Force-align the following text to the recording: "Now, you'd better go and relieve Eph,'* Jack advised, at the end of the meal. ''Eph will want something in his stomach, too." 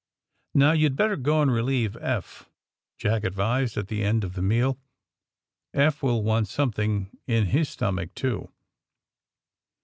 "Now, 0.55 0.71
you'd 0.71 0.95
better 0.95 1.15
go 1.15 1.43
and 1.43 1.51
relieve 1.51 1.95
Eph,'* 1.97 2.49
Jack 2.97 3.23
advised, 3.23 3.77
at 3.77 3.87
the 3.87 4.01
end 4.03 4.23
of 4.23 4.33
the 4.33 4.41
meal. 4.41 4.79
''Eph 5.75 6.01
will 6.01 6.23
want 6.23 6.47
something 6.47 7.15
in 7.27 7.45
his 7.45 7.69
stomach, 7.69 8.15
too." 8.15 8.49